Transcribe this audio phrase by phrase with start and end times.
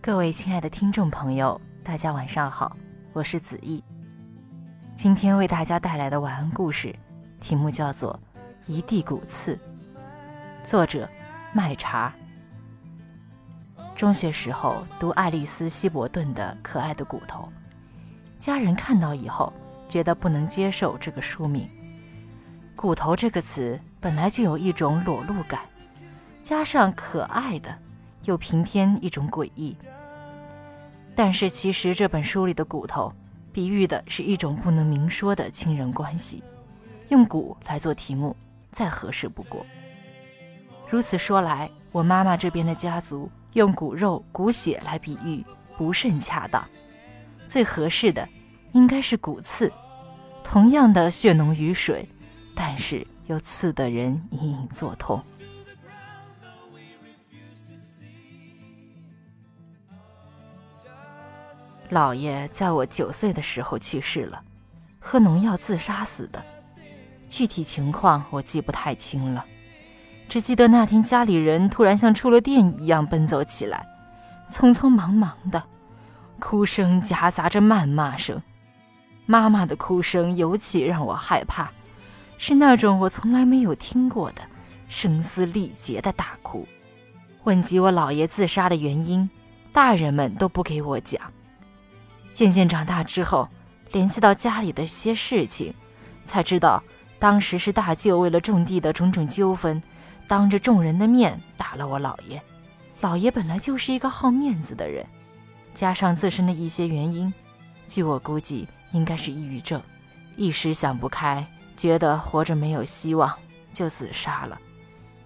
[0.00, 2.76] 各位亲爱的听众朋友，大家晚上好，
[3.12, 3.82] 我是子毅。
[4.94, 6.94] 今天为大家带来的晚安故事，
[7.40, 8.18] 题目叫做
[8.72, 9.54] 《一地骨刺》，
[10.64, 11.08] 作者
[11.52, 12.12] 麦茶。
[13.96, 17.40] 中学时候读爱丽丝·希伯顿的《可爱的骨头》，
[18.46, 19.52] 家人看到以后
[19.88, 21.68] 觉得不能接受这个书名。
[22.76, 25.62] 骨头这个词本来就有一种裸露感，
[26.44, 27.76] 加上可爱的，
[28.22, 29.76] 又平添一种诡异。
[31.16, 33.12] 但是其实这本书里的骨头，
[33.52, 36.40] 比喻的是一种不能明说的亲人关系，
[37.08, 38.36] 用骨来做题目，
[38.70, 39.66] 再合适不过。
[40.88, 45.44] 如此说来，我妈妈这边的家族用骨肉、骨血来比喻
[45.76, 46.64] 不甚恰当，
[47.48, 48.28] 最合适的
[48.76, 49.72] 应该是骨刺，
[50.44, 52.06] 同样的血浓于水，
[52.54, 55.18] 但是又刺得人隐隐作痛。
[61.90, 64.42] 姥爷在我九岁的时候去世了，
[65.00, 66.44] 喝农药自杀死的。
[67.28, 69.42] 具体情况我记不太清了，
[70.28, 73.86] 只记得那天家里人突然像触了电一样奔走起来，
[74.50, 75.62] 匆匆忙忙的，
[76.38, 78.42] 哭声夹杂着谩骂声。
[79.26, 81.70] 妈妈的哭声尤其让我害怕，
[82.38, 84.42] 是那种我从来没有听过的
[84.88, 86.66] 声嘶力竭的大哭。
[87.44, 89.28] 问及我姥爷自杀的原因，
[89.72, 91.20] 大人们都不给我讲。
[92.32, 93.48] 渐渐长大之后，
[93.92, 95.72] 联系到家里的些事情，
[96.24, 96.82] 才知道
[97.18, 99.82] 当时是大舅为了种地的种种纠纷，
[100.28, 102.40] 当着众人的面打了我姥爷。
[103.00, 105.06] 姥爷本来就是一个好面子的人，
[105.72, 107.32] 加上自身的一些原因，
[107.88, 108.66] 据我估计
[108.96, 109.78] 应该是抑郁症，
[110.36, 113.30] 一时想不开，觉得活着没有希望，
[113.70, 114.58] 就自杀了。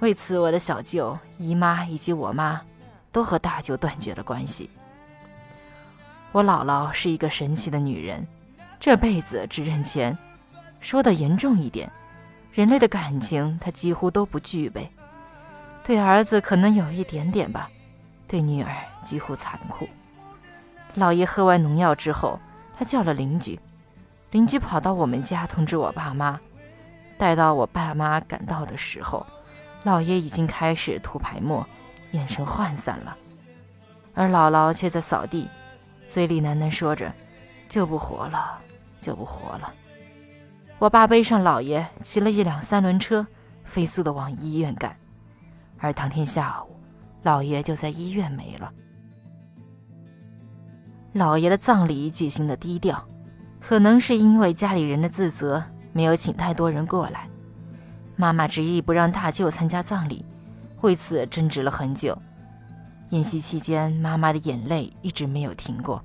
[0.00, 2.60] 为此，我的小舅、姨妈以及我妈，
[3.12, 4.68] 都和大舅断绝了关系。
[6.32, 8.26] 我姥姥是一个神奇的女人，
[8.80, 10.18] 这辈子只认钱。
[10.80, 11.88] 说的严重一点，
[12.52, 14.90] 人类的感情她几乎都不具备。
[15.84, 17.70] 对儿子可能有一点点吧，
[18.26, 19.88] 对女儿几乎残酷。
[20.96, 22.40] 姥爷喝完农药之后，
[22.74, 23.58] 他叫了邻居，
[24.30, 26.40] 邻居跑到我们家通知我爸妈。
[27.18, 29.24] 待到我爸妈赶到的时候，
[29.84, 31.66] 姥爷已经开始吐白沫，
[32.12, 33.16] 眼神涣散了，
[34.14, 35.48] 而姥姥却在扫地。
[36.08, 37.12] 嘴里喃喃说着
[37.68, 38.58] ：“就不活了，
[39.00, 39.72] 就不活了。”
[40.78, 43.26] 我爸背上老爷，骑了一辆三轮车，
[43.64, 44.96] 飞速地往医院赶。
[45.78, 46.76] 而当天下午，
[47.22, 48.72] 老爷就在医院没了。
[51.12, 53.06] 老爷的葬礼举行的低调，
[53.60, 55.62] 可能是因为家里人的自责，
[55.92, 57.28] 没有请太多人过来。
[58.16, 60.24] 妈妈执意不让大舅参加葬礼，
[60.80, 62.16] 为此争执了很久。
[63.10, 66.02] 宴席期间，妈妈的眼泪一直没有停过，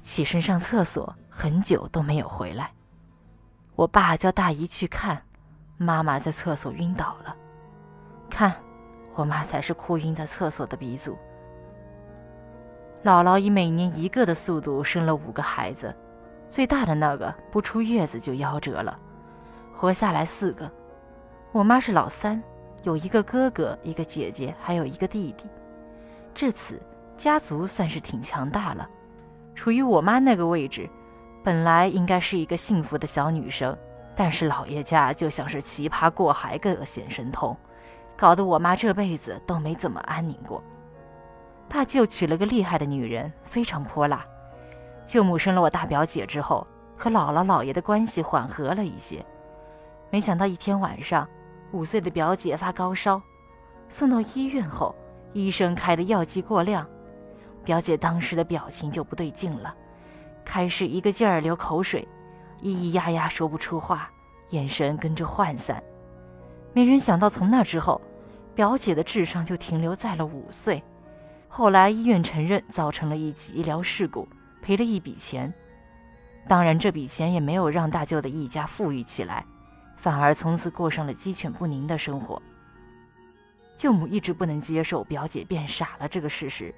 [0.00, 2.70] 起身上厕所很久都没有回来。
[3.74, 5.20] 我爸叫大姨去看，
[5.76, 7.34] 妈妈在厕所晕倒了。
[8.28, 8.54] 看，
[9.16, 11.18] 我妈才是哭晕在厕所的鼻祖。
[13.02, 15.94] 姥姥以每年一个的速度生了五个孩子，
[16.50, 18.98] 最大的那个不出月子就夭折了，
[19.74, 20.70] 活下来四个。
[21.50, 22.42] 我妈是老三，
[22.82, 25.46] 有一个哥哥，一个姐姐，还有一个弟弟。
[26.34, 26.78] 至此，
[27.16, 28.86] 家族算是挺强大了。
[29.54, 30.86] 处于我妈那个位置，
[31.42, 33.74] 本来应该是一个幸福的小女生，
[34.14, 37.56] 但是老爷家就像是奇葩过海各显神通，
[38.14, 40.62] 搞得我妈这辈子都没怎么安宁过。
[41.70, 44.26] 大舅娶了个厉害的女人，非常泼辣。
[45.06, 46.66] 舅母生了我大表姐之后，
[46.96, 49.24] 和姥姥姥爷的关系缓和了一些。
[50.10, 51.28] 没想到一天晚上，
[51.70, 53.22] 五岁的表姐发高烧，
[53.88, 54.94] 送到医院后。
[55.32, 56.84] 医生开的药剂过量，
[57.64, 59.72] 表姐当时的表情就不对劲了，
[60.44, 62.06] 开始一个劲儿流口水，
[62.62, 64.10] 咿咿呀呀说不出话，
[64.48, 65.80] 眼神跟着涣散。
[66.72, 68.00] 没人想到，从那之后，
[68.56, 70.82] 表姐的智商就停留在了五岁。
[71.52, 74.26] 后来医院承认造成了一起医疗事故，
[74.62, 75.52] 赔了一笔钱。
[76.46, 79.44] 当然，这笔钱也没有让大舅的一家富裕起来，
[79.96, 82.40] 反而从此过上了鸡犬不宁的生活。
[83.76, 86.72] 舅母一直不能接受表姐变傻了这个事实，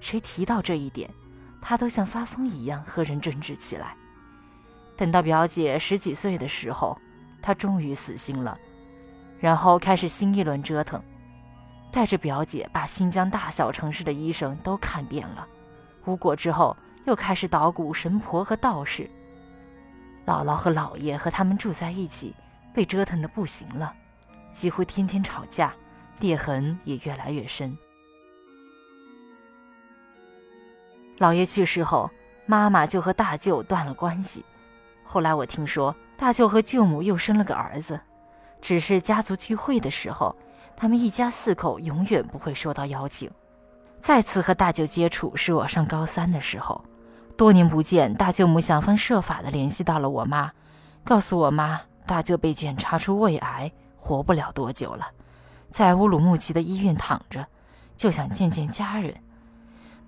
[0.00, 1.08] 谁提到这一点，
[1.62, 3.96] 她都像发疯一样和人争执起来。
[4.96, 6.96] 等到表姐十几岁的时候，
[7.40, 8.58] 她终于死心了，
[9.40, 11.02] 然后开始新一轮折腾，
[11.92, 15.46] 带着表姐把新疆大小城市的医生都看遍了，
[16.04, 19.10] 无果之后，又开始捣鼓神婆和道士。
[20.26, 22.34] 姥姥和姥爷和他们住在一起，
[22.72, 23.92] 被折腾的不行了，
[24.52, 25.74] 几乎天天吵架，
[26.20, 27.76] 裂痕也越来越深。
[31.18, 32.08] 姥爷去世后，
[32.46, 34.44] 妈妈就和大舅断了关系。
[35.02, 38.00] 后来我听说，大舅和舅母又生了个儿子，
[38.60, 40.36] 只是家族聚会的时候，
[40.80, 43.30] 他们一家四口永远不会收到邀请。
[44.00, 46.82] 再次和大舅接触是我上高三的时候，
[47.36, 50.50] 多年不见，大舅母想方设法的联系到了我妈，
[51.04, 55.06] 告诉我妈大舅被检查出胃癌，活不了多久了，
[55.68, 57.46] 在乌鲁木齐的医院躺着，
[57.94, 59.14] 就想见见家人。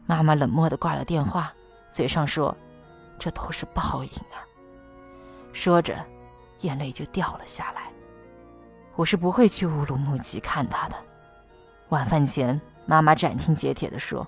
[0.06, 1.52] 妈妈冷漠的挂了电话，
[1.90, 2.56] 嘴上说
[3.20, 4.40] ：“这都是报应啊。”
[5.52, 6.02] 说着，
[6.62, 7.91] 眼泪就掉了下来。
[9.02, 10.94] 我是不会去乌鲁木齐看他的。
[11.88, 14.25] 晚饭前，妈妈斩钉截铁地说：“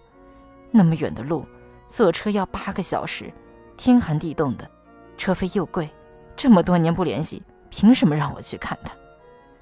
[0.73, 1.47] 那么远的路，
[1.87, 3.33] 坐车要八个小时，
[3.77, 4.69] 天寒地冻的，
[5.17, 5.89] 车费又贵，
[6.35, 7.41] 这么多年不联系，
[7.71, 8.91] 凭什么让我去看他？”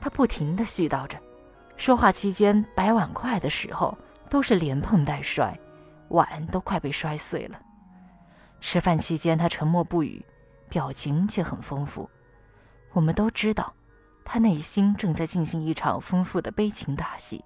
[0.00, 1.19] 他不停地絮叨着，
[1.76, 3.94] 说话期间摆碗筷的时候
[4.31, 5.55] 都是连碰带摔，
[6.08, 7.61] 碗都快被摔碎了。
[8.61, 10.25] 吃饭期间，他沉默不语。
[10.70, 12.08] 表情却很丰富，
[12.93, 13.75] 我们都知道，
[14.24, 17.44] 他内心正在进行一场丰富的悲情大戏，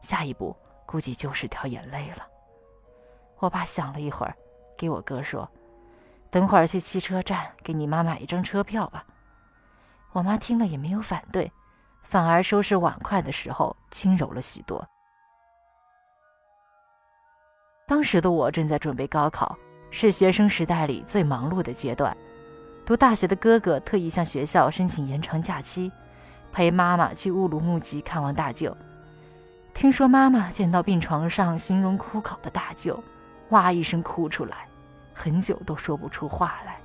[0.00, 0.56] 下一步
[0.86, 2.26] 估计就是掉眼泪了。
[3.38, 4.34] 我爸想了一会儿，
[4.76, 5.48] 给我哥说
[6.30, 9.04] ：“等会儿去汽车站给你妈买一张车票吧。”
[10.12, 11.52] 我妈听了也没有反对，
[12.02, 14.84] 反而收拾碗筷的时候轻柔了许多。
[17.86, 19.56] 当时的我正在准备高考，
[19.90, 22.16] 是学生时代里最忙碌的阶段。
[22.88, 25.92] 读大学的哥哥特意向学校申请延长假期，
[26.50, 28.74] 陪妈妈去乌鲁木齐看望大舅。
[29.74, 32.98] 听说妈妈见到病床上形容枯槁的大舅，
[33.50, 34.66] 哇一声哭出来，
[35.12, 36.78] 很久都说不出话来。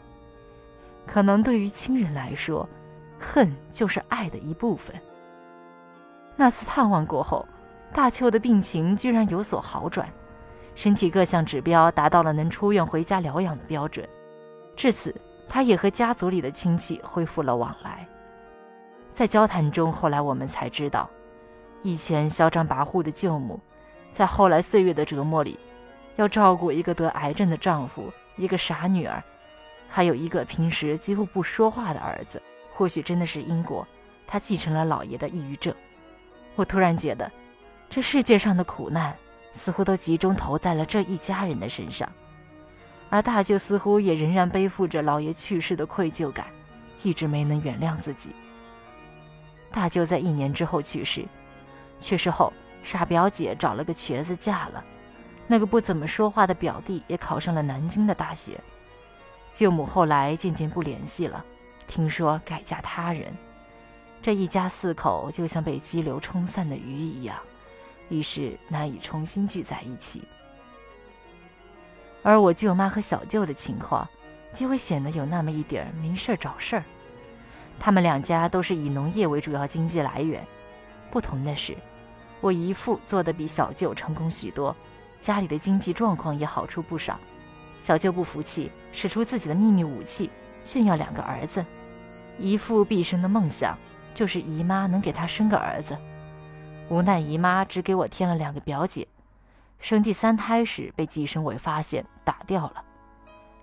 [1.07, 2.67] 可能对于亲人来说，
[3.17, 4.94] 恨就是爱的一部分。
[6.35, 7.47] 那次探望过后，
[7.94, 10.06] 大舅的病情居然有所好转，
[10.75, 14.06] 身体各项指标达到了能出院回家疗养的标准。
[14.75, 15.15] 至此。
[15.48, 18.07] 他也和家族里的亲戚恢复了往来，
[19.13, 21.10] 在交谈中，后来我们才知道，
[21.81, 23.60] 以前嚣张跋扈的舅母，
[24.12, 25.60] 在后来岁月的折磨里，
[26.16, 29.22] 要照顾一个得癌症的丈夫，一个傻女儿，
[29.88, 32.42] 还有一个平时几乎不说话的儿子。
[32.72, 33.88] 或许真的是因果，
[34.25, 35.72] 他继承了老爷的抑郁症。
[36.56, 37.31] 我突然觉得，
[37.88, 39.16] 这世界上的苦难，
[39.51, 42.12] 似乎都集中投在了这一家人的身上。
[43.13, 46.48] 而大舅似乎也仍然背负着老爷去世的愧疚感，
[47.04, 48.31] 一直没能原谅自己。
[49.71, 51.24] 大舅在一年之后去世，
[52.00, 52.51] 去世后，
[52.81, 54.83] 傻表姐找了个瘸子嫁了，
[55.45, 58.60] 那个不怎么说话的表弟也考上了南京的大学。
[59.54, 61.45] 舅母后来渐渐不联系了，
[61.86, 63.31] 听说改嫁他人，
[64.24, 67.38] 这一家四口就像被激流冲散的鱼一样，
[68.09, 70.24] 于是难以重新聚在一起。
[72.23, 74.07] 而我舅妈和小舅的情况，
[74.53, 76.83] 就会显得有那么一点没事找事儿。
[77.79, 80.41] 他们两家都是以农业为主要经济来源，
[81.11, 81.75] 不同的是，
[82.39, 84.75] 我姨父做的比小舅成功许多，
[85.19, 87.19] 家里的经济状况也好处不少。
[87.79, 90.29] 小舅不服气，使出自己的秘密武器，
[90.63, 91.65] 炫耀两个儿子。
[92.39, 93.77] 姨父毕生的梦想
[94.13, 95.97] 就是姨妈能给他生个儿子，
[96.87, 99.06] 无奈姨妈只给我添了两个表姐。
[99.83, 102.81] 生第三胎时被计生委发现打掉了，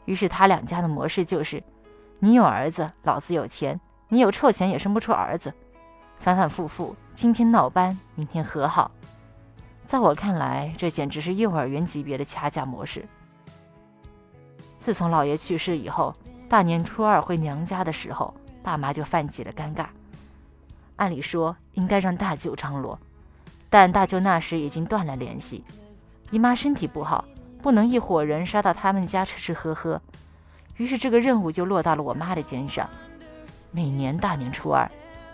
[0.04, 1.64] 于是他两家的模式就是：
[2.18, 3.74] 你有儿子，老子有钱；
[4.08, 5.50] 你有臭钱，也生不出儿子，
[6.18, 8.90] 反反复复，今天闹掰，明天和好。
[9.86, 13.08] 在我看来，这简直是幼儿园级别的掐架模式。
[14.78, 16.14] 自从老爷去世以后，
[16.50, 19.86] 大年初二回娘家的时候，爸妈就犯起了尴尬。
[20.96, 23.00] 按理说应该让大舅张罗，
[23.70, 25.64] 但大舅那时已经断了联系。
[26.30, 27.24] 姨妈身体不好，
[27.60, 30.00] 不能一伙人杀到他们家吃吃喝喝，
[30.76, 32.88] 于是这个任务就落到了我妈的肩上。
[33.72, 34.90] 每年大年初二，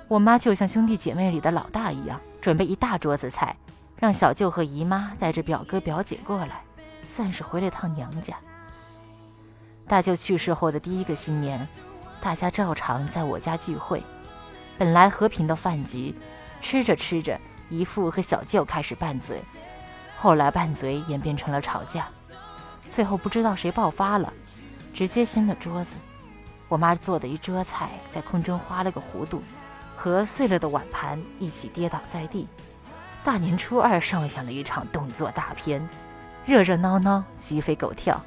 [0.08, 3.54] 我妈就像兄弟姐妹里的老大一样，准备一大桌子菜，
[3.96, 6.62] 让小舅和姨妈带着表哥表姐过来，
[7.04, 8.34] 算是回了趟娘家。
[9.86, 11.68] 大舅去世后的第一个新年，
[12.20, 14.02] 大家照常在我家聚会。
[14.78, 16.14] 本来和平的饭局，
[16.60, 17.38] 吃着吃着，
[17.68, 19.40] 姨父和小舅开始拌嘴。
[20.18, 22.06] 后来拌嘴演变成了吵架，
[22.90, 24.32] 最后不知道谁爆发了，
[24.92, 25.94] 直接掀了桌子。
[26.68, 29.42] 我妈做的一桌菜在空中花了个弧度，
[29.94, 32.48] 和碎了的碗盘一起跌倒在地。
[33.22, 35.86] 大年初二上演了一场动作大片，
[36.44, 38.20] 热热闹闹，鸡飞狗跳。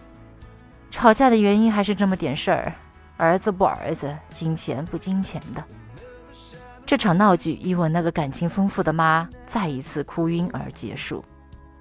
[0.92, 2.74] 吵架的原因还是这么点事儿：
[3.18, 5.64] 儿子不儿子，金钱不金钱的。
[6.86, 11.24] 这场闹剧以我那个感情丰富的妈再一次哭晕而结束。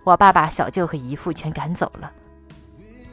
[0.09, 2.11] 我爸把小舅和姨父全赶走了。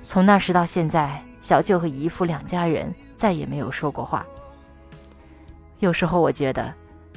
[0.05, 4.25] 从那时到现在，小舅和姨父两家人再也没有说过话。
[5.79, 6.73] 有时候我觉得，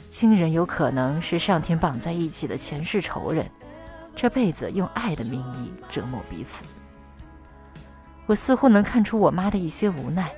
[0.09, 3.49] 亲人有可能是上天绑在一起的前世仇人，
[4.17, 6.65] 这辈子用爱的名义折磨彼此。
[8.27, 10.29] 我似乎能看出我妈的一些无奈。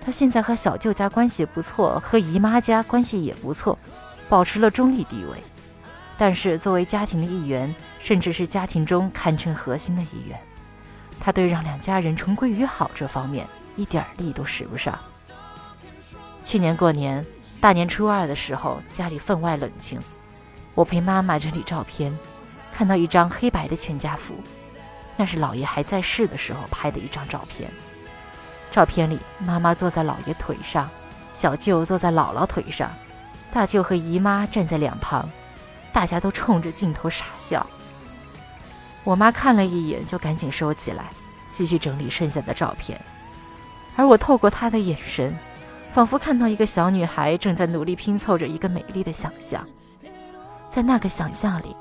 [0.00, 3.76] 她现在和小舅家关系不错，和姨妈家关系也不错，
[4.28, 5.42] 保持了中立地位。
[6.20, 10.38] 但是作为家庭的一员，甚至是家庭中堪称核心的一员，
[11.18, 14.98] 他对让两家人重归于好这方面一点力都使不上。
[16.44, 17.24] 去年过年。
[17.58, 20.00] 大年初二的时候，家里分外冷清。
[20.74, 22.10] 我陪妈妈整理照片，
[22.74, 24.34] 看到一张黑白的全家福，
[25.14, 27.70] 那是姥爷还在世的时候拍的一张照片。
[28.70, 30.88] 照片里，妈妈坐在姥爷腿上，
[31.34, 32.90] 小舅坐在姥姥腿上，
[33.52, 35.28] 大舅和姨妈站在两旁，
[35.92, 37.66] 大家都冲着镜头傻笑。
[39.04, 41.10] 我妈看了一眼，就赶紧收起来，
[41.50, 43.00] 继续整理剩下的照片。
[43.96, 45.34] 而我透过她的眼神。
[45.92, 49.66] 仿佛看到一个小女孩正在努力拼凑着一个美丽的想象，
[50.68, 51.74] 在那个想象里，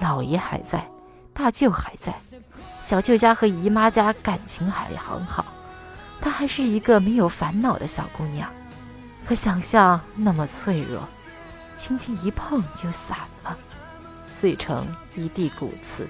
[0.00, 0.88] 姥爷还在，
[1.34, 2.14] 大舅还在，
[2.80, 5.44] 小舅家和姨妈家感情还很好，
[6.20, 8.48] 她还是一个没有烦恼的小姑娘。
[9.26, 11.02] 可想象那么脆弱，
[11.80, 13.56] 轻轻一碰就散了，
[14.28, 16.06] 碎成一地骨刺。